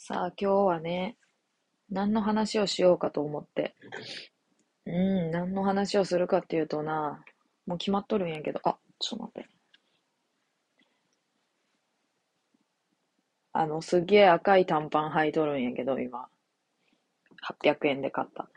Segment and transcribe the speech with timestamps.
[0.00, 1.16] さあ、今日はね、
[1.90, 3.74] 何の話をしようかと思って。
[4.86, 7.20] うん、何の話をするかっていうとな、
[7.66, 9.50] もう決まっとるんやけど、あ、ちょっと待って。
[13.52, 16.28] あの、すげえ赤い短パン履いとるんやけど、今。
[17.60, 18.48] 800円で買った。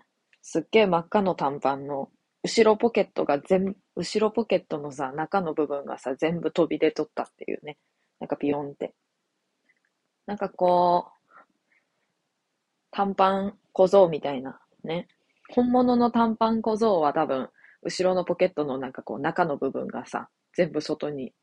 [0.43, 2.11] すっげえ真っ赤の短パンの、
[2.43, 7.79] 後ろポケットが全、後ろポケットのさ、中の部分がさ、全部飛び出とったっていうね。
[8.19, 8.93] なんかピヨンって。
[10.27, 11.20] なんかこう、
[12.91, 15.07] 短パン小僧みたいなね。
[15.49, 17.49] 本物の短パン小僧は多分、
[17.83, 21.33] 後ろのポケットのなんかこう中の部分がさ、全部外に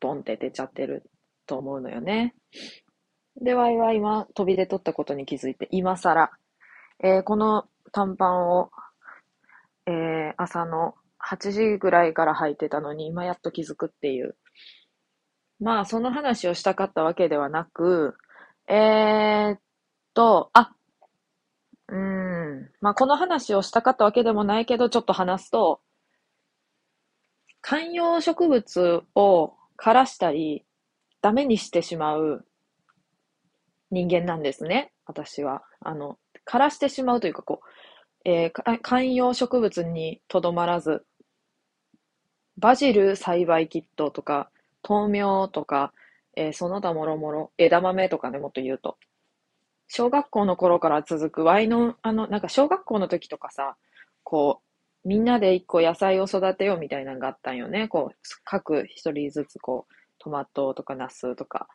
[0.00, 1.10] ボンって出ちゃってる
[1.46, 2.34] と思うのよね。
[3.40, 6.30] で、ワイは今飛び出とったことに気づいて、今更、
[7.02, 8.70] えー、この短パンを、
[9.86, 14.36] えー、朝の8時ぐらいから履いてたのに、今やっと気づくっていう。
[15.60, 18.16] まあ、その話をしたかったわけではなく、
[18.68, 19.60] えー、っ
[20.12, 20.74] と、あ、
[21.92, 22.70] うん。
[22.80, 25.82] まあ、この話をしたかったわけでもないけど、ちょっと話すと、
[27.60, 30.64] 観葉植物を枯らしたり、
[31.20, 32.46] ダメにしてしまう
[33.90, 34.94] 人間なんですね。
[35.04, 35.62] 私は。
[35.80, 41.04] あの、枯らしてしまうというか、こう、えー、観葉植物にとどまらず、
[42.56, 44.50] バジル栽培キットとか、
[44.82, 45.92] 豆苗とか、
[46.36, 48.96] えー、その他もろもろ、枝豆とかね、もっと言うと。
[49.94, 53.76] 小学校の頃から続くワイの、あの、なんか小学校の時とかさ、
[54.22, 54.62] こ
[55.04, 57.88] う、みんなで一個野菜を育てようみたいなのがあったんよね。
[57.88, 61.68] こう、各一人ずつこう、トマトとかナスとか。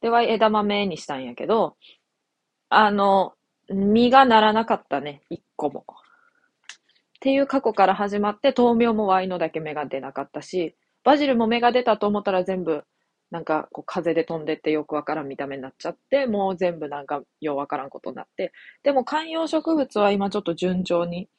[0.00, 1.76] で、ワイ枝豆にしたんやけど、
[2.68, 3.34] あの、
[3.68, 5.84] 実がならなかったね、一個も。
[5.86, 5.92] っ
[7.20, 12.82] ていう過去から始まって、豆苗もワイのだけ芽が出なかったし、バジルも芽が出たと思ったら全部
[13.32, 18.52] なんかこう風で飛んでってよくわからん見た目になっちゃって、もう全部なんかようわからんことになって。
[18.82, 21.30] でも観葉植物は今ちょっと順調に、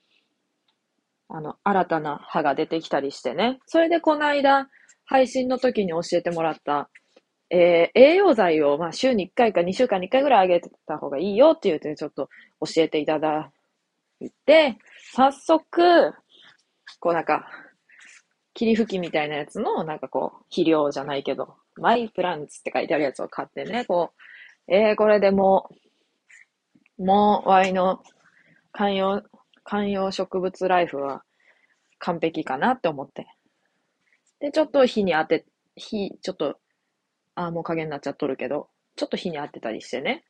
[1.30, 3.60] あの、新たな葉が出てきたりしてね。
[3.68, 4.70] それでこの間、
[5.06, 6.90] 配信の時に教えてもらった、
[7.52, 12.28] えー、栄養剤を、まあ、週に1回か2週間に1回ぐらいあげた方がいいよって言って、ちょっと
[12.66, 13.52] 教えていただ
[14.20, 14.80] いて、
[15.14, 16.12] 早速、
[17.00, 17.48] こうなんか、
[18.56, 24.12] 霧吹きみたいなやつの、なんかこう、肥料じゃないけど、マイプランツって書いてあるやつを買ってね、こ
[24.68, 25.70] う、えー、これでも
[26.98, 28.04] う、もう、ワイの
[28.72, 29.24] 観葉、
[29.64, 31.24] 観葉植物ライフは
[32.00, 33.28] 完璧かなって思って。
[34.40, 35.46] で、ちょっと火に当て、
[35.76, 36.60] 火、ちょっと、
[37.36, 40.24] あ、もう影になっちゃっとるけど、ちょっと火に当てたりしてね。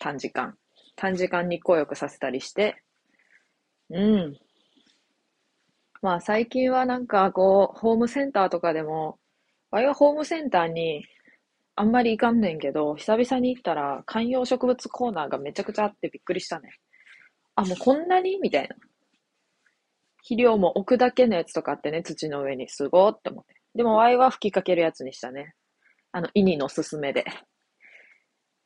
[0.00, 0.56] 短時間。
[0.96, 2.82] 短時間日光浴させたりして。
[3.90, 4.36] うん。
[6.00, 9.18] まあ最近はなんかこう、ホームセンターとかでも、
[9.70, 11.04] わいはホームセンターに
[11.76, 16.70] あんまり行かんねんけど、久々に行ったら観葉植物コーナーがめちゃくちゃあってびっくりしたね。
[17.54, 18.38] あ、もうこんなに？
[18.40, 18.76] みたいな。
[20.22, 22.68] 肥料も置くだけのやつとかあってね、土の上に。
[22.68, 23.54] すごーって思って。
[23.74, 25.54] でも、ワイは吹きかけるやつにしたね。
[26.12, 27.24] あの、イニのすすめで。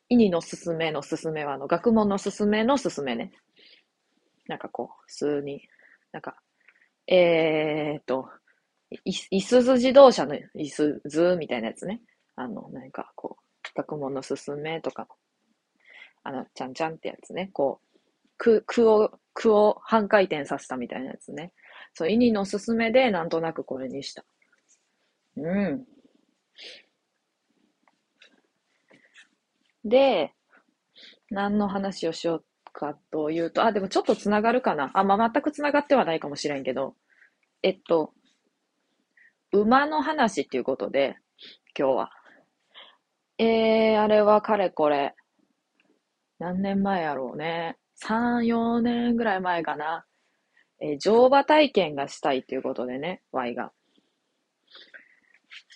[0.08, 3.32] イニのすすめのすすめは、あの、学問のすすめのすすめね。
[4.48, 5.62] なんかこう、普通に、
[6.10, 6.36] なんか、
[7.06, 8.28] えーっと、
[9.04, 12.00] い、いすず自動車のいすずみたいなやつね。
[12.36, 13.42] あの、なんかこう、
[13.76, 15.08] 学問のすすめとか、
[16.24, 17.50] あの、ちゃんちゃんってやつね。
[17.52, 17.98] こう、
[18.38, 21.52] く、くを、くを半回転させたみたいなやつね。
[21.94, 24.24] そう、イニのすすめでなんとなくこれにした。
[25.36, 25.86] うん。
[29.84, 30.32] で、
[31.30, 34.90] 何の話をしようかというと、あ、でもちょっとつながるかな。
[34.94, 36.94] あ、まあ、全くつながってはないかもしれんけど、
[37.62, 38.12] えっと、
[39.52, 41.16] 馬の話っていうことで、
[41.78, 42.10] 今日は。
[43.36, 45.14] えー、あれはかれこれ、
[46.38, 47.76] 何年前やろうね。
[48.02, 50.06] 3、4年ぐらい前かな。
[50.80, 53.72] えー、乗馬体験がしたいっていうことでね、Y が。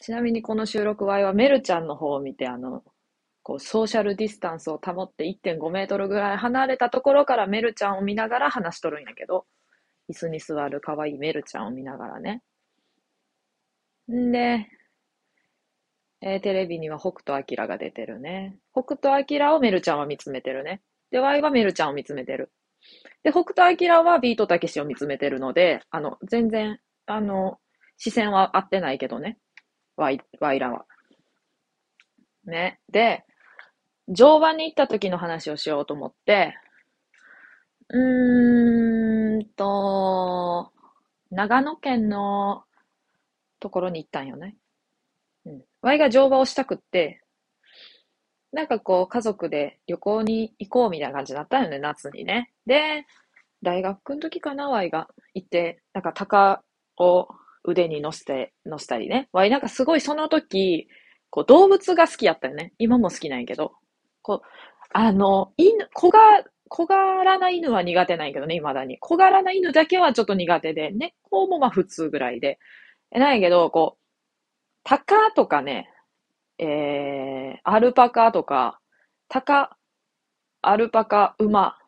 [0.00, 2.82] ちなみにこの収録 Y はメルちゃんの方を見て、あの、
[3.42, 9.45] こう、ソーシャルディスタンスを保って1.5メートルぐらい離れたところからメルちゃんを見ながら話しとるんやけど、
[10.10, 12.42] 椅子に座る可愛いメルちゃんを見ながらね。
[14.12, 14.66] んで、
[16.22, 18.56] えー、テレビには北斗晶が出てるね。
[18.72, 20.82] 北斗晶をメルちゃんは見つめてるね。
[21.10, 22.50] で、ワイはメルちゃんを見つめてる。
[23.22, 27.58] で、北斗晶はビートたけしを見つめてるので、あの、全然、あの、
[27.97, 29.38] 視線は合ってないけどね。
[29.97, 30.86] ワイ、ワイらは。
[32.44, 32.80] ね。
[32.91, 33.24] で、
[34.09, 36.54] 乗馬に行った時の話をしようと思って、
[37.88, 40.72] うーんと、
[41.30, 42.66] 長野県の
[43.60, 44.56] ところに行ったんよね。
[45.44, 45.62] うん。
[45.82, 47.22] ワイが乗馬をしたくって、
[48.53, 52.53] なんかこう、家族で旅行に行こうみたいな感じになったよね、夏にね。
[52.66, 53.06] で、
[53.62, 56.62] 大学の時かな、ワイが行って、なんか鷹
[56.98, 57.28] を
[57.64, 59.28] 腕に乗せて、乗せたりね。
[59.32, 60.88] ワイなんかすごいその時、
[61.30, 62.72] こう動物が好きやったよね。
[62.78, 63.72] 今も好きなんやけど。
[64.22, 64.48] こう、
[64.92, 66.18] あの、犬、小が、
[66.68, 68.98] 小柄な犬は苦手なんやけどね、未だに。
[68.98, 72.59] 小柄な犬だけはちょっと苦手で、猫もまあ普通ぐらいで。
[73.12, 74.04] えなんやけど、こう、
[74.84, 75.91] 鷹とかね、
[76.58, 78.80] えー、アルパカとか、
[79.28, 79.76] 鷹、
[80.62, 81.78] アルパカ、馬、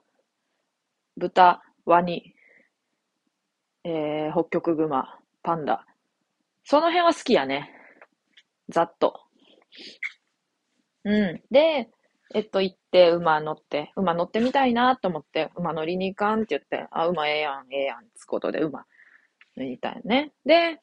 [1.17, 2.35] 豚、ワニ、
[3.85, 5.85] えー、北極熊、パンダ。
[6.65, 7.73] その辺は好きやね。
[8.69, 9.21] ざっと。
[11.05, 11.43] うん。
[11.51, 11.89] で、
[12.35, 18.85] えっと、行って、馬乗って、馬乗ってみたいなと思って、馬乗りに行かんって言って、あ、馬ええやん、ええやん、つことで馬
[19.57, 20.33] 乗りたいね。
[20.45, 20.81] で、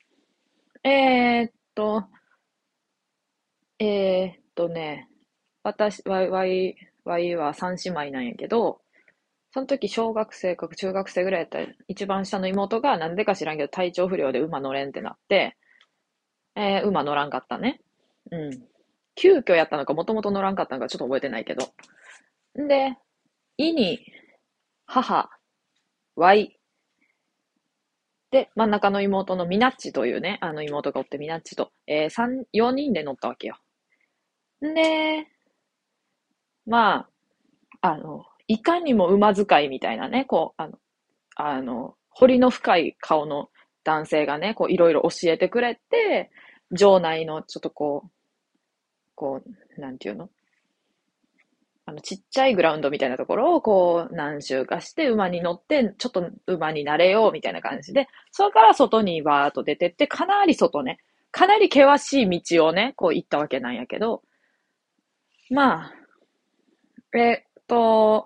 [0.85, 2.05] えー、っと、
[3.79, 5.09] えー、っとね、
[5.63, 8.81] 私、わい、わい、わいは三姉妹なんやけど、
[9.51, 15.57] その時小学生か中学生ぐらいやったら、一番下の妹がなんでか知らんけど体調不良で馬乗れんってなって、
[16.55, 17.81] えー、馬乗らんかったね。
[18.31, 18.51] うん。
[19.15, 21.65] 急遽やったのか、もともと乗らんかったのか、ちょっと覚えてないけど。
[22.61, 22.95] んで、
[23.57, 24.05] いに、
[24.85, 25.31] 母、
[26.15, 26.59] わい。
[28.35, 33.57] で、真ん中の妹のみなっちというね、あの妹がおってみなっちと、えー、三、四人で乗ったわけよ。
[34.61, 35.27] んで、
[36.65, 37.07] ま
[37.81, 40.77] あ、あの、いかにも馬使いみたいなね、こう、あの、
[41.37, 43.51] あの、彫りの深い顔の
[43.85, 46.29] 男性がね、こう、いろいろ教えてくれて、
[46.71, 48.09] 場内のちょっとこう、
[49.15, 49.41] こ
[49.77, 50.29] う、なんていうの？
[51.87, 60.97] あの、ちっちゃいグラウンドみたいなところをこう何周かして馬に乗って、ちょっと馬になれようみたいな感じで、それから外にバーっと出てって、かなり外ね、
[61.31, 64.23] かなり険しい道をね、こう行ったわけなんやけど、
[65.51, 65.93] まあ、
[67.17, 68.25] えっと、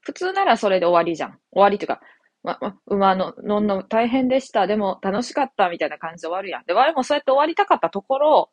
[0.00, 1.38] 普通ならそれで終わりじゃん。
[1.52, 2.00] 終わりっていうか、
[2.42, 4.66] ま、ま、馬の、乗んの大変でした。
[4.66, 6.64] でも楽しかったみたいな感じで終わるやん。
[6.66, 8.50] で、我もそうやって終わりたかったところ、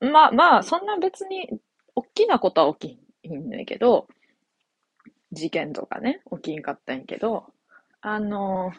[0.00, 1.48] まあまあ、そんな別に、
[1.94, 4.08] 大きなことは起きいいんねんけど、
[5.32, 7.46] 事件とかね、起きんかったんやけど、
[8.00, 8.72] あの、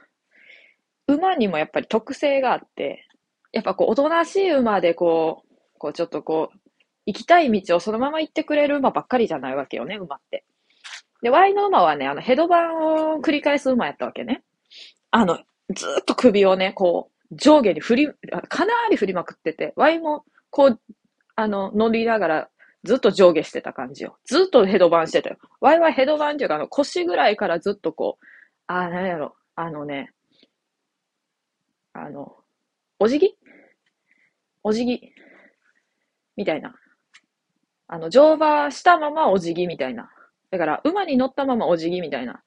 [1.07, 3.07] 馬にもやっぱり特性があって、
[3.51, 6.60] やっぱこう、おとなしい馬でこう、こうちょっとこう、
[7.06, 10.46] 行きたい道をそのまま行ってくれる馬ばっかりじゃないわけよね、馬って。
[11.22, 14.44] で、ワイの馬はね、あの、ヘドバンを繰り返す馬やったわけね。
[15.12, 15.39] あの、
[15.74, 18.07] ずっと首をね、こう、上下に振り、
[18.50, 20.80] かなり振りまくってて、ワイも、こう、
[21.36, 22.50] あの、乗りながら、
[22.84, 24.18] ずっと上下してた感じよ。
[24.26, 25.38] ずっとヘドバンしてたよ。
[25.62, 28.26] ワイはヘドバンっていうか、あの、腰ぐらいからずっとこう、
[28.68, 30.12] あ、なんやろ、あのね、
[31.94, 32.36] あの、
[33.00, 33.36] お辞儀？
[34.64, 35.14] お辞儀？
[36.36, 36.76] みたいな。
[37.88, 40.10] あの、乗馬したままお辞儀みたいな。
[40.50, 42.42] だから、馬に乗ったままお辞儀みたいな。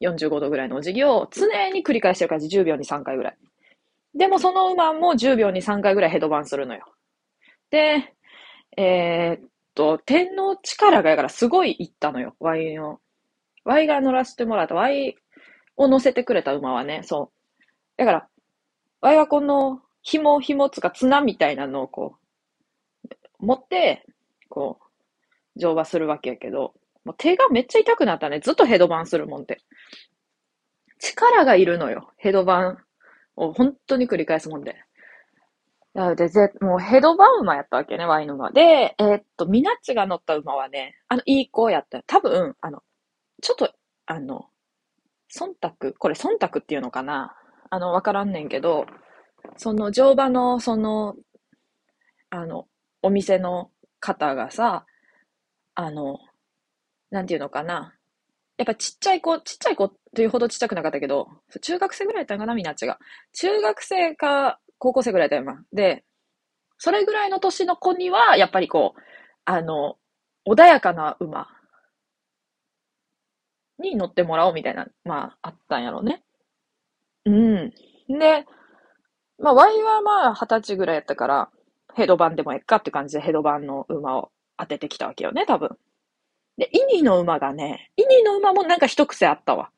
[0.00, 2.58] 45度ぐらいのお辞儀を常に繰り返してる感じ。
[2.58, 3.36] 10秒に3回ぐらい。
[4.14, 6.86] でもその馬も10秒に3回ぐらいヘドバンするのよ。
[7.70, 8.14] で、
[8.76, 12.34] えー、と、天の力がやからすごい行ったのよ。
[12.40, 12.98] ワイの。
[13.64, 14.74] ワイが乗らせてもらった。
[14.74, 15.16] ワイ
[15.76, 17.62] を乗せてくれた馬はね、そう。
[17.96, 18.28] だから、
[19.02, 22.16] ワイはこの紐、紐つか綱みたいなのをこ
[23.04, 24.06] う、持って、
[24.48, 26.74] こう、乗馬するわけやけど、
[27.04, 28.40] もう手がめっちゃ痛くなったね。
[28.40, 29.60] ずっとヘドバンするもんって。
[30.98, 32.12] 力がいるのよ。
[32.16, 32.78] ヘドバン
[33.36, 34.85] を本当に繰り返すもんで。
[35.96, 38.50] なので、ぜ、もうヘドバ馬やったわけね、ワイの馬。
[38.50, 42.02] で、えー、っと、ミナッチが乗った馬はね、あの、いい子やった。
[42.02, 42.82] 多分、あの、
[43.42, 43.72] ちょっと、
[44.04, 44.46] あの、
[45.34, 47.34] 忖度これ忖度っていうのかな？
[47.70, 48.86] あの、わからんねんけど、
[49.56, 51.16] その乗馬の、その、
[52.28, 52.66] あの、
[53.02, 54.84] お店の方がさ、
[55.74, 56.18] あの、
[57.10, 57.94] なんていうのかな？
[58.58, 61.28] やっぱちっちゃい子、ちっちゃい子というほどちっちゃくなかったけど、
[61.62, 62.98] 中学生ぐらいやったんかな、みなっちが。
[63.32, 65.62] 中学生か高校生ぐらいだよ、今。
[65.72, 66.04] で、
[66.78, 69.00] それぐらいの年の子には、やっぱりこう、
[69.44, 69.96] あの、
[70.46, 71.48] 穏やかな馬
[73.78, 76.22] に乗ってもらおうみたいな、まあ、あったんやろうね。
[77.24, 77.72] うん。
[78.08, 78.46] で、
[79.38, 81.50] まあ、ワイはまあ、二十歳ぐらいやったから、
[81.94, 85.76] ヘドバンでもえっかって感じでヘドバンの馬を当ててきたわけよね、多分。
[86.56, 89.70] で、イニの馬がね、イニの馬もなんか一癖あったわ。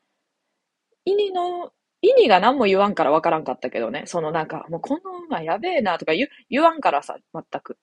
[1.05, 4.03] イニの意味が何も言わんからわからんかったけどね。
[4.05, 7.77] そのなんか、もうこの馬やべえなとか言言わんからさ、全く。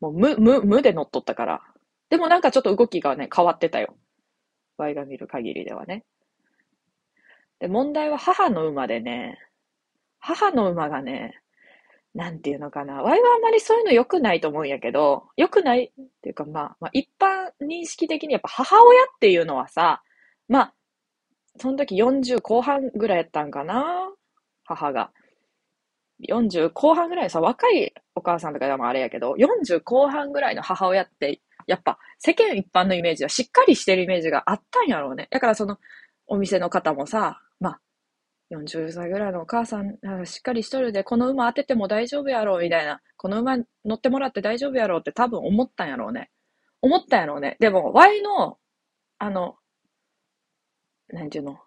[0.00, 1.62] もう無、無、無で乗っとったから。
[2.10, 3.96] でもなんかちょっと動きがね、変わってたよ。
[4.76, 6.04] ワイが見る限りではね。
[7.60, 9.38] で、問題は母の馬でね、
[10.18, 11.40] 母の馬がね、
[12.14, 13.02] なんていうのかな。
[13.02, 20.02] ワイはあまりそういうの良くないと思うんやけど、良くないっていうか、まあ、まあ、一般認識的にやっぱ母親っていうのはさ、
[20.48, 20.74] まあ、
[21.58, 24.10] その時40後半ぐらいやったんかな？
[24.64, 25.10] 母が。
[26.28, 35.28] 40後半ぐらいさ、若いお母さんとかでもあれやけど、40後半ぐらいの母親って、やっぱ世間一般のイメージはしっかりしてるイメージがあったんやろうね。
[35.30, 35.78] だからその
[36.26, 37.80] お店の方もさ、まあ、
[38.52, 43.00] 40歳ぐらいのお母さん、しっかりしとるで、この馬当てても大丈夫やろう、みたいな。
[43.16, 46.30] この馬乗ってもらって大丈夫やろうって多分思ったんやろうね。
[46.82, 47.56] 思ったんやろうね。
[47.60, 48.58] でも、Y の、
[49.18, 49.56] あの、
[51.12, 51.58] なんていうの、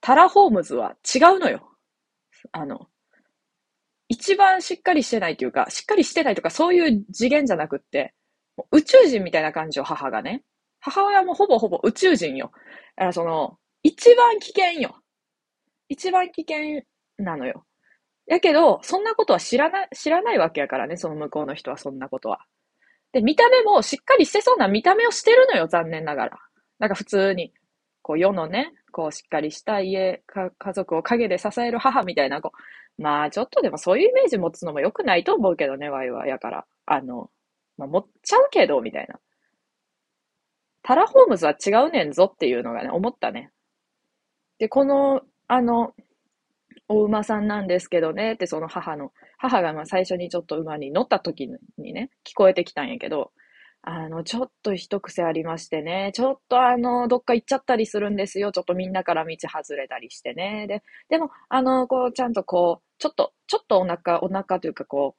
[0.00, 1.70] タラホームズは違うのよ。
[2.52, 2.88] あの、
[4.08, 8.14] 一番しっかりしてないというか、しっかりしてないとか、そういう次元じゃなくって、
[8.70, 10.42] 宇宙人みたいな感じよ、母がね。
[10.80, 12.50] 母親もほぼほぼ宇宙人よ。
[12.96, 14.96] だからその、一番危険よ。
[15.88, 16.82] 一番危険
[17.18, 17.64] なのよ。
[18.26, 22.40] やけど、そんなことは知らない、知らないわけやからね、その向こうの人はそんなことは。
[23.12, 26.38] で、見た目もしっかりしてそうな見た目をしてるのよ、残念ながら。
[26.78, 27.52] なんか普通に、
[28.02, 32.52] こう世のね、こうしっかりした家、か家族を陰で支える母みたいな、こ
[32.98, 36.26] う、まあちょっとでもそういうイメージ持つのも良くないと思うけどね、ワイは。
[36.26, 37.30] やから、あの、
[37.78, 39.18] まあ、持っちゃうけど、みたいな。
[40.82, 43.50] タラホームズは違うねんぞっていうのがね、思ったね。
[44.58, 45.92] で、このあの、
[46.88, 53.32] お馬さんなんですけどねって、その母の、母がまあ最初にちょっと馬に乗った時にね、聞こえてきたんやけど、
[53.84, 58.52] あの、ちょっと一癖ありましてね、ちょっとあの、どっか行っちゃったりするんですよ。
[58.52, 60.66] ちょっとみんなから道外れたりしてね。
[60.68, 65.16] で、でも、あの、こう、ちゃんとこう、ちょっと、ちょっとお腹、お腹というかこ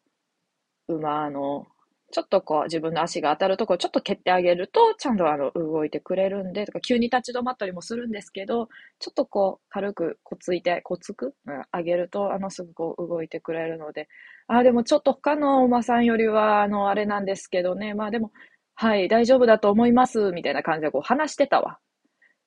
[0.87, 1.67] う、馬の
[2.11, 14.07] ちょっとこう自分の足が当たるところちょっと蹴ってあげると、ちゃんとあの動いてくれるんで、とか急に立ち止まったりもするんですけど、ちょっとこう軽くこついて、こつく、うん、あげると、あのすぐこう動いてくれるので、
[14.47, 18.31] あ、でもちょっと他のお馬さんよりは、あの、あれなんですけどね、まあでも、
[18.75, 21.79] はい、大丈夫だと思います、みたいな感じでこう話してたわ。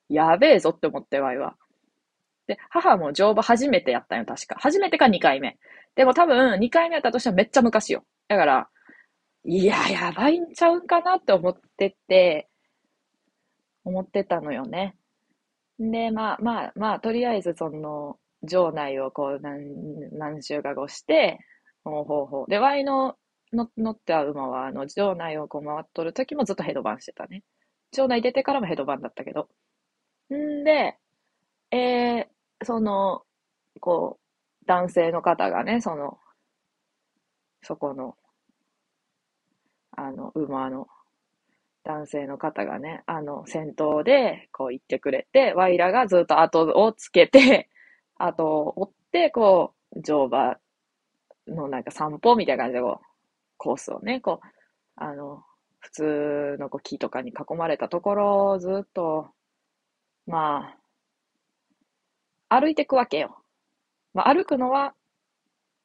[0.09, 1.55] やべえぞって思ってわいは。
[2.47, 4.55] で、母も乗馬初めてやったんよ、確か。
[4.59, 5.57] 初めてか2回目。
[5.95, 8.03] でも多分2回目やったとしてはめっちゃ昔よ。
[8.27, 8.69] だから、
[9.45, 12.47] いや、やばいんちゃうかなって思ってて、
[13.83, 14.95] 思ってたのよね。
[15.79, 21.39] で、まあまあまあ、とりあえずその、場内をこう何、何週か後して、
[21.83, 22.49] ほうほうほう。
[22.49, 23.15] で、ワイの
[23.53, 27.43] 乗ってた馬は、あの、場内をこう回っとる時もずっとヘドバンしてたね。
[27.91, 29.49] 場内出てからもヘドバンだったけど。
[30.33, 30.97] んで、
[31.71, 33.23] えー、その、
[33.79, 36.17] こう、男性の方がね、その、
[37.61, 38.15] そこの、
[39.91, 40.87] あの、馬の
[41.83, 47.69] 男性の方がね、あの、先頭で、こう言ってくれて、ワイラがずっと後をつけて、
[48.17, 50.57] 後を追って、こう、乗馬
[51.47, 53.06] のなんか散歩みたいな感じで、こう、
[53.57, 54.47] コースをね、こう、
[54.95, 55.43] あの、
[55.79, 59.29] 普通のこう木とかに囲まれたところをずっと、
[60.25, 60.73] ま
[62.49, 63.37] あ、歩いていくわけよ。
[64.13, 64.93] まあ、歩くのは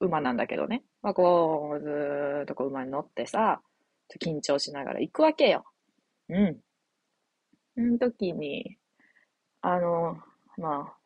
[0.00, 0.82] 馬なんだけどね。
[1.02, 3.60] まあ、こう、ずーっとこう馬に乗ってさ、
[4.20, 5.64] 緊張しながら行くわけよ。
[6.28, 6.56] うん。
[7.74, 8.76] その時に、
[9.60, 10.18] あの、
[10.58, 10.96] まあ、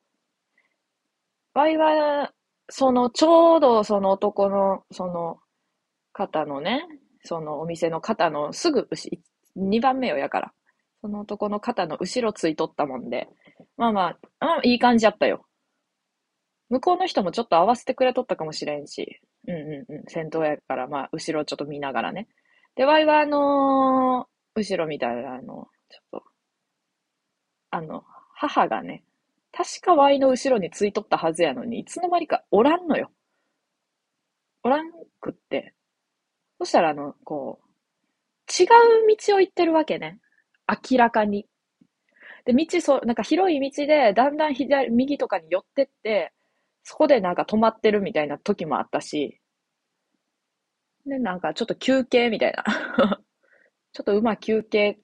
[1.55, 2.33] 場合は、
[2.69, 5.39] その、ちょうどその男の、その
[6.17, 6.87] 方のね、
[7.25, 9.21] そのお店の方のすぐ牛、
[9.59, 10.53] 2番目よやから。
[11.03, 13.29] その男の肩の後ろついとったもんで、
[13.77, 15.47] まあまあ、まあ、いい感じやったよ。
[16.71, 22.29] 向こうの人もちょっと合わせてくれとったかもしれんし、うんうんうん、先頭やから、まあ、後ろちょっと見ながらね。
[22.77, 26.23] で、ワイはあのー、後ろみたいな、あの、ちょっと、
[27.71, 28.03] あの、
[28.35, 29.05] 母がね、
[29.53, 33.11] 確かワイの後ろについとったはずやのに、いつの間にかおらんのよ。
[34.65, 35.76] おらんくって。
[36.59, 37.67] そしたら、あの、こう、
[38.63, 38.69] 違う
[39.17, 40.21] 道を行ってるわけね。
[40.91, 41.47] 明らかに。
[42.45, 46.33] で、道、そう、なんか広い道で、だんだん左、右とかに寄ってって、
[46.83, 49.41] そこでなんか止まってるみたいな時もあったし、
[51.07, 52.65] で、なんかちょっと休憩みたいな
[53.93, 54.99] ちょっと馬休憩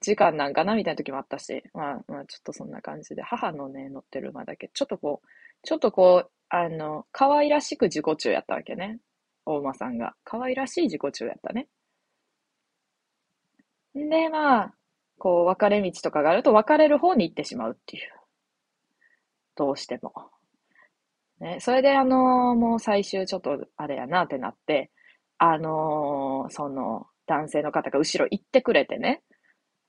[0.00, 5.28] 時間なんかなみたいな時もあったし、まあ、まあ、ちょっとそんな感じで、母のね、乗ってる馬だけ、ちょっとこう、
[5.62, 9.00] ちょっとこう、あの、可愛らしく自己中やったわけね。
[9.46, 10.14] 大馬さんが。
[10.24, 11.68] 可愛らしい自己中やったね。
[13.94, 14.74] で、まあ、
[15.18, 18.02] こう、分かれ道とかがあると分かれる方に行ってしまうっていう。
[19.56, 20.12] どうしても。
[21.40, 24.90] ね、それであのー、もう最終ちょっとあれやなってなって、
[25.38, 29.22] あのー、その、男性の方が後ろ行ってくれてね、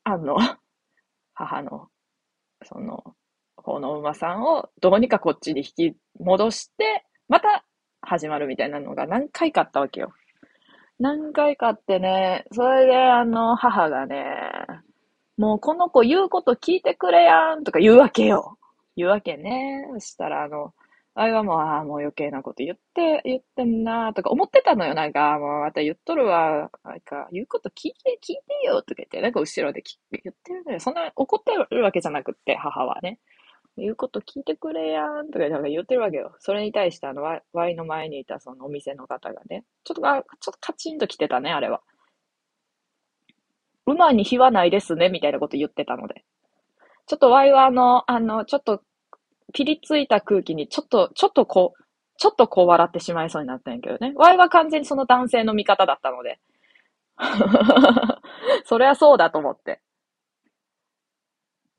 [0.03, 0.37] あの、
[1.33, 1.89] 母の、
[2.63, 3.15] その、
[3.57, 7.65] 方の馬さんをどうにかこっちに引き戻して、また
[8.05, 10.13] 始まるみたいなのが何回かあったわけよ。
[10.99, 14.25] 何回かあってね、それであの、母がね、
[15.37, 18.57] もうこの子言うこと聞いてくれやんとか言うわけよ。
[18.95, 19.85] 言うわけね。
[19.93, 20.73] そしたらあの、
[21.17, 24.93] あれはもう、ああ、もう余計なこと言って、言ってんなとか思ってたのよ。
[24.93, 26.69] なんか、もうまた言っとるわ。
[26.83, 29.81] なんか、言うこと聞いて、聞いてよとか言って、なんか後ろで
[30.11, 30.79] 言ってるのよ。
[30.81, 33.19] そんな怒ってるわけじゃなくって、母はね。
[33.77, 36.35] 言うこと聞いてくれやんとか言ってるわけよ。
[36.39, 41.81] それに対してあの、ワイの前にいたそのお店の方がね、ちょっと、ちょっとカチンと来てたね、あれは。
[43.85, 46.23] 馬に火はないですね、みたいなこと言ってたので。
[47.07, 48.81] ちょっとワイはあの、あの、ちょっと、
[49.53, 51.83] ピリついた空気に、ちょっと、ちょっとこう、
[52.17, 54.13] ちょっとこう笑ってしまいそうになったんやけどね。
[54.15, 56.39] ワイは完全にその男性の味方だったので。
[58.65, 59.81] そりゃそうだと思って。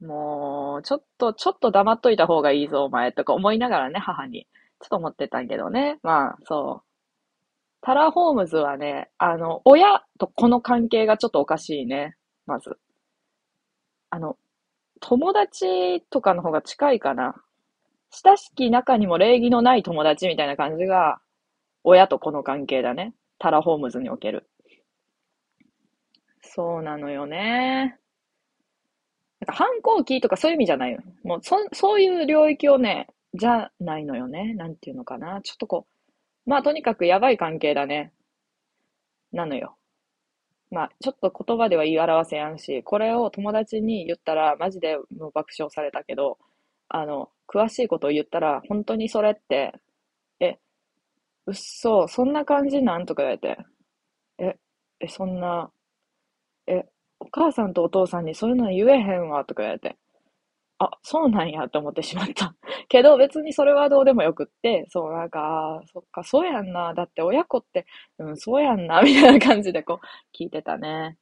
[0.00, 4.46] もう、ちょっと、ちょっと黙っといた方がいいぞ、お前、とか思いながらね、母に。
[4.80, 5.98] ちょっと思ってたんけどね。
[6.02, 6.86] まあ、そう。
[7.80, 12.16] タラ・ホームズはね、あの、親と子の関係がちょっとおかしいね。
[12.46, 12.78] まず。
[14.10, 14.36] あの、
[15.00, 17.34] 友達とかの方が近いかな。
[18.10, 21.20] 親しき中にも礼儀のない友達みたいな感じが、
[21.84, 23.14] 親と子の関係だね。
[23.38, 24.48] タラ・ホームズにおける。
[26.42, 27.98] そうなのよね。
[29.48, 31.00] 反抗期とかそういう意味じゃないよ。
[31.24, 34.54] もうそ、そういう領域をね、じゃないのよね。
[34.54, 35.40] なんていうのかな。
[35.42, 35.86] ちょっとこ
[36.46, 38.12] う、まあとにかくやばい関係だね。
[39.32, 39.76] なのよ。
[40.70, 46.38] まあ、ちょっと言葉では言い表せやんし、これを友達に言ったらマジでもう爆笑されたけど、
[46.88, 49.72] あの、詳しいことを言ったら、本当にそれって、
[50.40, 50.58] え、
[51.46, 53.06] うっそ、そんな感じなん？
[53.06, 53.58] とか言われて、
[54.38, 54.56] え、
[55.00, 55.70] え、そんな、
[57.36, 59.96] 母さんとお父さんにそういうのは言えへんわ、とか言われて。
[60.78, 62.54] あ、そうなんやって思ってしまった。
[62.88, 66.94] けど別にそれはどうでもよくって、そうなんか、そっか、そうやんな。
[66.94, 67.86] だって親子って、
[68.18, 71.18] うん、そうやんな、 みたいな感じでこう、聞いてたね。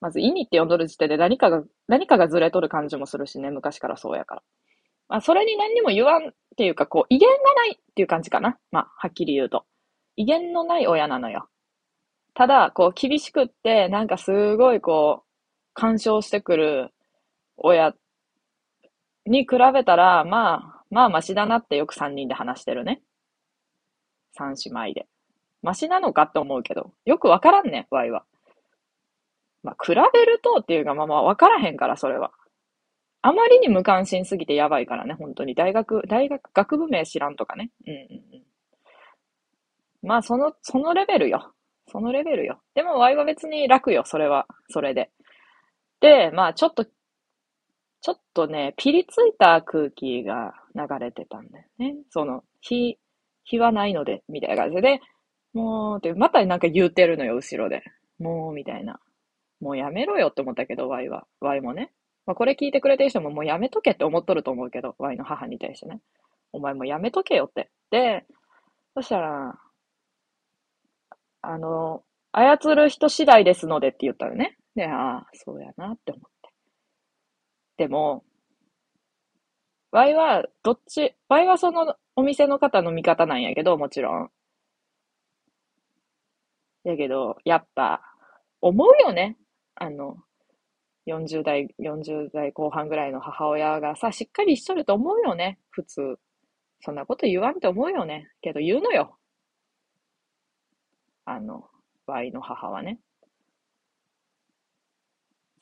[0.00, 4.42] まず、意味って呼んどる時点で何かが、何かがずれとる感じもするしね、昔からそうやから。
[5.08, 8.58] まあ、それに何にも言わんっていうか、こう、威厳がないっていう感じかな。
[8.72, 9.64] まあ、はっきり言うと。
[10.16, 11.48] 威厳のない親なのよ。
[12.34, 15.25] ただ、こう、厳しくって、なんかすごいこう、
[15.76, 16.90] 干渉してくる
[17.58, 17.94] 親
[19.26, 23.02] に比べたら、まあ、まあマシだなってよく三人で話してるね。
[24.32, 25.06] 三姉妹で。
[25.62, 28.24] マシなのかって思うけど、よくわからんね、ワイは。
[29.62, 32.30] まあ、比べるとっていうか、まあまあわからへんから、それは。
[33.20, 35.54] あまりに無関心すぎてやばいからね、本当に。
[35.54, 37.70] 大学、大学、学部名知らんとかね。
[37.86, 38.00] うんうん
[38.34, 38.42] うん。
[40.08, 41.52] まあ、その、そのレベルよ。
[41.90, 42.60] そのレベルよ。
[42.74, 44.46] でも、ワイは別に楽よ、それは。
[44.68, 45.10] それで。
[46.00, 51.96] で、まあちょっと、ちょっとね、ピリついた空気が流れてたんだよね。
[52.10, 52.98] その、火、
[53.44, 55.00] 火はないので、みたいな感じで、
[55.54, 57.82] もう、で、またなんか言うてるのよ、後ろで。
[58.18, 59.00] もう、みたいな。
[59.60, 61.26] もうやめろよって思ったけど、ワイは。
[61.40, 61.92] ワイもね。
[62.26, 66.00] まあ、これ聞いてくれてる人ももうやめとけって思っとると思うけど、ワイの母に対してね。
[66.52, 67.70] お前もやめとけよって。
[67.90, 68.26] で、
[68.94, 69.54] そしたら、
[71.42, 74.58] あの、操る人次第ですのでって言ったのね。
[74.76, 76.50] で、ああ、そうやなって思って。
[77.78, 78.24] でも、
[79.90, 84.30] ワイは、どっち、ワイはそのお店の方の味方なんやけど、もちろん。
[86.84, 88.00] やけど、やっぱ、
[88.60, 89.36] 思うよね。
[89.74, 90.16] あの、
[91.06, 95.58] 40代、40代後半ぐらいの母親がさ、しっかりしとると思うよね。
[95.70, 96.18] 普通。
[96.80, 98.30] そんなこと言わんって思うよね。
[98.42, 99.16] けど言うのよ。
[101.26, 101.68] あの、
[102.06, 102.98] ワイの母はね。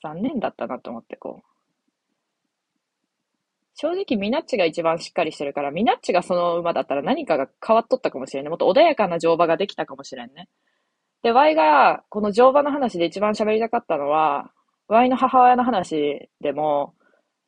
[0.05, 1.55] 残念だったなと思って、こう。
[3.73, 8.49] 正直、ミナッチが一番しっかりしてるから、ミナッチがその馬だったら何かが変わっとったかもしれんね。
[8.49, 10.47] もっと穏やかな乗馬ができたかもしれんね。
[11.23, 14.51] で、Y が、この乗馬の話で一番喋りたかったのは、
[14.87, 16.93] Y の母親の話でも、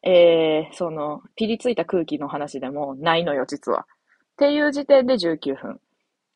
[0.01, 3.81] えー、その、ピリついた空気の話でもないのよ、実は。
[3.81, 3.85] っ
[4.37, 5.79] ていう時点で19分。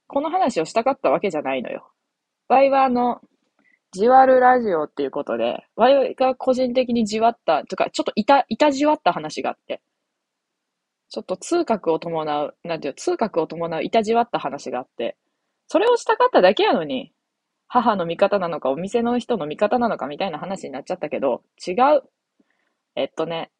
[0.08, 1.92] この話をしたかったわけじゃないのよ。
[2.48, 3.22] Y はあの、
[3.94, 9.82] じわるラジオっていうことで、我々が個人的にじわった、とか、ちょっといた、いたじわった話があって、
[11.10, 15.18] ちょっと通覚を伴う、なんていう、通覚を伴ういたじわった話があって、
[15.68, 17.14] それをしたかっただけやのに、
[17.68, 22.04] 母の味方なのか、お店の人の味方なのかみたいな話になっちゃったけど、違う。
[22.96, 23.52] えっとね、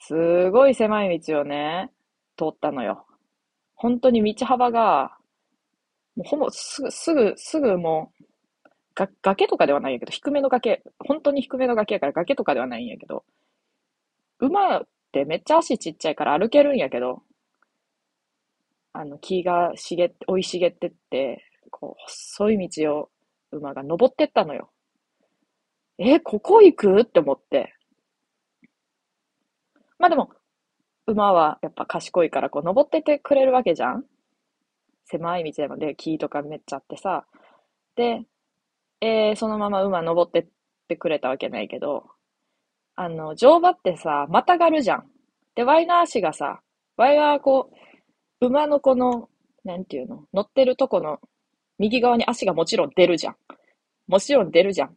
[0.00, 1.92] すごい狭い道をね、
[2.36, 3.06] 通ったのよ。
[3.74, 5.16] 本当に道幅が、
[6.16, 8.24] もうほぼすぐ、すぐ、すぐもう、
[8.98, 13.24] が、崖とかではないんやけど、低めの崖、本当に低めの崖やから崖とかではないんやけど、
[14.40, 17.22] 馬ってめっちゃ足ちっちゃいから歩けるんやけど、
[18.92, 23.10] あの、木が茂って、生い茂ってって、こう、細い道を
[23.52, 24.70] 馬が登ってったのよ。
[25.98, 27.00] え、ここ行く？
[27.00, 27.74] って思って。
[29.98, 30.30] まあでも、
[31.06, 34.04] 馬はやっぱ賢いから、こう、登っててくれるわけじゃん
[35.06, 37.26] 狭い道でもで、木とかめっちゃあってさ。
[37.96, 38.24] で、
[39.00, 40.46] えー、そのまま馬登ってっ
[40.88, 42.04] てくれたわけないけど、
[42.96, 45.06] あの、乗馬ってさ、またがるじゃん。
[45.54, 46.60] で、ワイの足がさ、
[46.96, 47.70] ワイはこ
[48.40, 49.28] う、馬のこの、
[49.64, 51.20] なんていうの、乗ってるとこの
[51.78, 53.36] 右側に足がもちろん出るじゃん。
[54.08, 54.96] もちろん出るじゃん。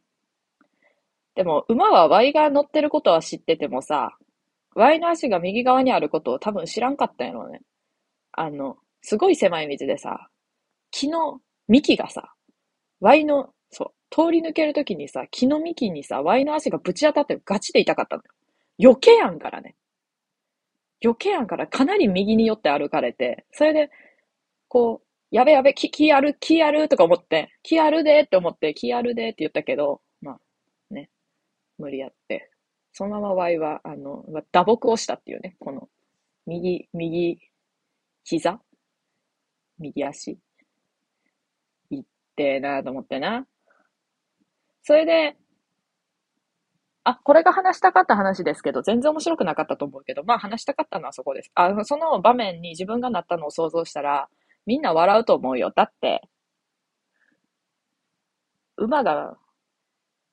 [1.35, 4.17] でも、馬は Y が乗ってることは知っててもさ、
[4.75, 7.61] Y の足が右側にあることを多分知らんかったんやろうね。
[8.31, 10.29] あの、すごい狭い道でさ、
[10.91, 12.33] 木の幹がさ、
[12.99, 13.53] Y の、
[14.11, 18.29] 通り抜けるときにさ、木の幹にさ、Y の足がぶち当たってガチで痛かったのよ。
[18.79, 19.75] 余計やんからね。
[21.03, 23.89] 余計やんからかなり右に寄って歩かれて、それで、
[24.67, 30.39] こう、やべやべ、木、木ある、木あるとか思って、木あるでって思って、木あるでって言ったけど、まあ、
[30.93, 31.09] ね、
[31.77, 32.51] 無理やって。
[32.91, 35.89] そのまま Y は、あの、打撲をしたっていうね、この、
[36.45, 37.39] 右、右、
[38.23, 38.59] 膝？
[39.79, 40.37] 右足？
[41.89, 42.03] いっ
[42.35, 43.47] てなと思ってな。
[44.83, 45.37] それで、
[47.03, 51.51] あ、これが話したかった話ですけど、全然面白くなかったと思うけど、まあ話したかったのはそこです。
[51.55, 54.29] あ、その場面に自分がなったのを想像したら、
[54.65, 55.71] みんな笑うと思うよ。
[55.75, 56.21] だって、
[58.75, 59.37] 馬が、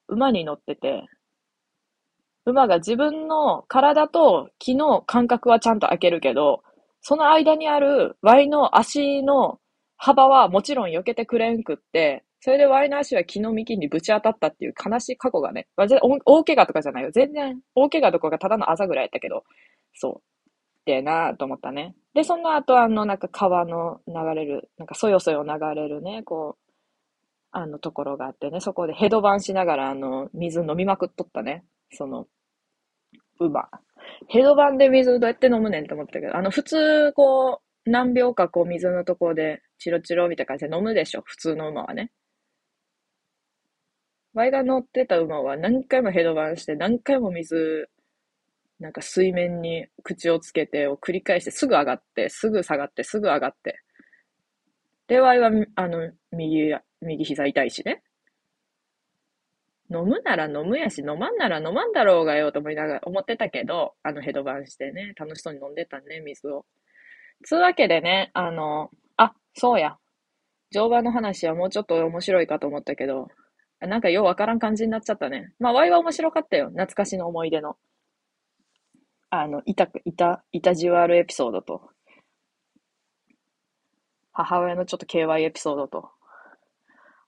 [0.09, 1.07] 馬に乗ってて、
[2.45, 6.63] 馬が自分の体と木の感覚はちゃんと開けるけど、
[7.01, 9.61] その間にある Y の足の
[9.97, 17.11] 幅はもちろん避けてくれんくって、それで Y の足は木の幹にぶち当たったっていう悲しい過去がね、大怪我とかじゃないよ。
[17.11, 19.45] 全然、大怪我とかがただのあざぐらいやったけど、
[19.95, 20.23] そう。
[20.81, 21.95] ってなと思ったね。
[22.15, 26.69] で、その後、あの、なんか川の流れる、なんかそよそよ流れるね、こう、
[27.51, 31.65] あのところがあってね、そこでヘドバンしながら、あの、水飲みまくっとったね。
[31.93, 32.27] その、
[33.41, 33.69] 馬。
[34.29, 41.23] ヘドバンで水どうやって飲むねんって思ったけど、あの、普通、こう、何秒かこう水のところで、チロチロみたいな感じで飲むでしょ。
[41.25, 42.11] 普通の馬はね。
[44.39, 47.89] ワイが乗ってた馬は何回もヘドバンして、何回も水
[48.79, 53.81] なんか水面に口をつけてを繰り返してすぐ上がって、すぐ下がって、すぐ上がって。
[55.09, 58.03] で、ワイは、あの、右、右膝痛いしね。
[59.91, 66.65] 飲むなら飲むやし、飲まんなら飲まんだろうがよと思いながら、思ってたけど、あのヘドバンしてね、楽しそうに飲んでたね、水を。
[67.45, 69.97] つうわけでね、あの、あ、そうや。
[70.71, 73.29] 乗馬の話はもうちょっと面白いかと思ったけど、
[73.81, 75.53] なんかようわからん感じになっちゃったね。
[75.59, 76.69] まあ、ワイは面白かったよ。
[76.69, 77.77] 懐かしの思い出の。
[79.31, 81.91] あの、いた、いた、いたじわるエピソードと、
[84.33, 86.11] 母親のちょっと KY エピソードと、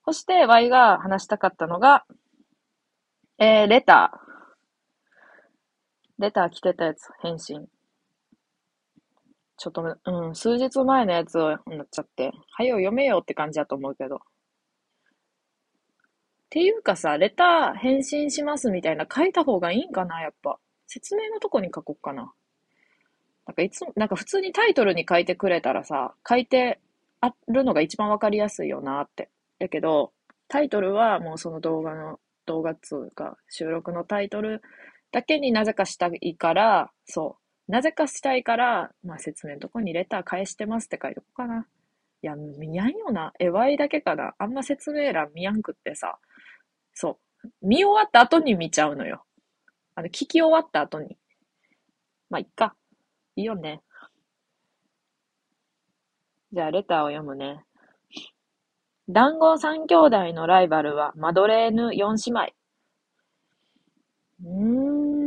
[0.06, 2.04] そして Y が話したかったのが、
[3.38, 6.22] えー、レター。
[6.22, 7.66] レター来てたやつ、返信。
[9.56, 14.20] ちょっと、うん、数日前のやつをなっちゃって、はよ読めよって感じだと思うけど。
[16.50, 20.58] っていうかさ、レター返信しますみたいな書いた方がいいんかな、やっぱ。
[20.88, 22.32] 説明のとこに書こうかな。
[23.46, 26.80] なんかいつも、なんか普通にタイトルに書いてくれたらさ、書いて
[27.20, 29.28] あるのが一番わかりやすいよなって。
[29.60, 30.12] やけど、
[30.48, 34.60] タイトルはもうその動画の、動画つうか、収録のタイトル
[35.12, 37.36] だけになぜかしたいから、そ
[37.68, 37.70] う。
[37.70, 41.68] なぜかしたいから、まあ説明のとこにレター返してますって書いとこうかな。
[42.22, 43.32] いや、見やんよな。
[43.38, 44.34] え、ワイだけかな。
[44.38, 46.18] あんま説明欄見やんくってさ。
[46.94, 47.48] そう。
[47.62, 49.24] 見終わった後に見ちゃうのよ。
[49.94, 51.18] あの、聞き終わった後に。
[52.28, 52.74] まあ、いっか。
[53.36, 53.82] いいよね。
[56.52, 57.64] じゃあ、レターを読むね。
[59.08, 62.52] 団子三兄弟のライバルはマドレーヌ四姉妹。
[64.44, 65.20] うーん。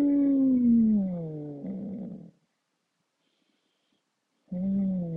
[4.52, 5.14] うーん。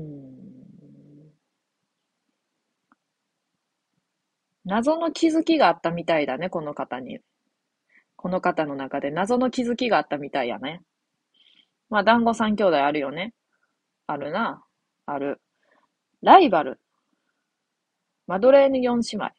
[4.66, 7.20] 謎の気づきがあったみたいだね、この方に。
[8.16, 10.82] この方の中で謎の気づきがあったみたいやね。
[11.88, 13.32] まあ、団子三兄弟あるよね。
[14.08, 14.64] あるな。
[15.06, 15.40] ある。
[16.20, 16.80] ライバル。
[18.26, 19.30] マドレーヌ四姉妹。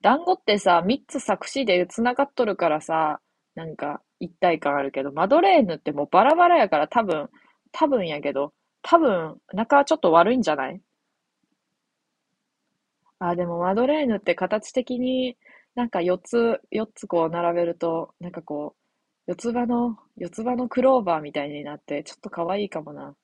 [0.00, 3.20] 団子ってさ、三つ作詞で繋がっとるからさ、
[3.54, 7.28] なんか一体感あるけど、マドレーヌってもうバラバラやから多分、
[7.72, 10.80] 多分やけど、多分、仲ちょっと悪いんじゃない？
[13.18, 15.36] あ、でもマドレーヌって形的に
[15.74, 18.76] なんか4つ、4つこう並べると、なんかこ
[19.26, 23.16] う、四つ葉の、四つ葉のクローバーみたいになって、ちょっと可愛いかもな。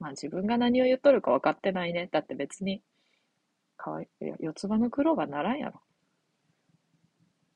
[0.00, 2.06] まあ自分が何を言っとるか分かってないね。
[2.12, 2.82] だって別に、
[3.76, 5.82] かわいいや、四つ葉のクローバーならんやろ。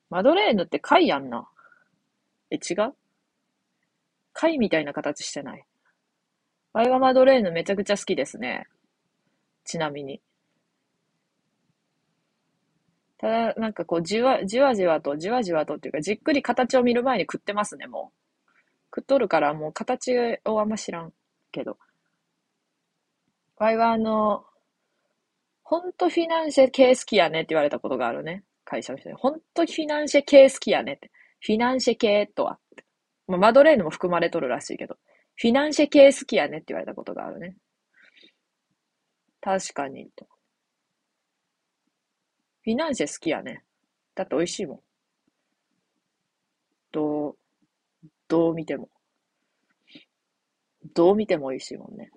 [0.09, 1.47] マドレーヌって貝やんな。
[2.51, 2.93] え、違う？
[4.39, 5.65] 貝みたいな形してない？
[6.73, 8.67] ワイはマドレーヌめちゃくちゃ好きですね。
[9.65, 10.21] ちなみに。
[13.17, 18.95] ただ、なんかこう、じわ、じわじわと、じわじわとっていうか、じっくり形を見る前に食ってますね、もう。
[18.95, 21.11] 食っとるから、もう形をあんま知らん
[21.51, 21.79] けど。
[23.57, 24.45] ワイはあの、
[25.63, 28.43] ほんとフィナンシェ系好きやねって言われたことがあるね。
[28.63, 29.15] 会社の人に。
[29.15, 31.09] ほんとフィナンシェ系好きやねって。
[31.39, 32.59] フィナンシェ系とは。
[33.27, 34.97] まあ、マドレーヌも含まれとるらしいけど。
[35.35, 37.55] フィナンシェ系好きやねって言われたことがあるね。
[39.41, 40.09] 確かに。
[42.63, 43.63] フィナンシェ好きやね。
[44.15, 44.79] だって美味しいもん。
[46.91, 47.37] どう、
[48.27, 48.89] どう見ても。
[50.93, 52.09] どう見ても美味しいもんね。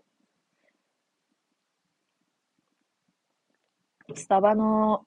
[4.14, 5.07] スタバの、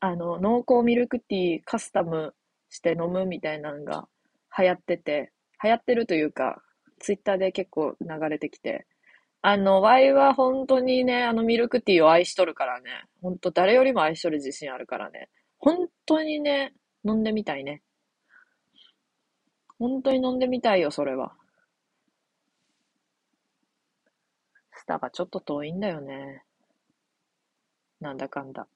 [0.00, 2.34] あの、濃厚ミルクティーカスタム
[2.68, 4.08] して飲むみたいなのが
[4.56, 5.32] 流行ってて、
[5.64, 6.62] 流行ってるというか、
[7.00, 8.86] ツイッターで結構流れてきて、
[9.42, 13.04] あの、ワイは本当にね、あのミルクティーを愛しとるからね。
[13.22, 15.28] 本当誰よりも愛しとる自信あるからね。
[15.58, 16.74] 本当にね、
[17.04, 17.82] 飲んでみたいね。
[19.78, 21.34] 本当に飲んでみたいよ、それは。
[24.72, 26.44] スタバちょっと遠いんだよね。
[28.00, 28.68] なんだかんだ。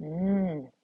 [0.00, 0.77] うー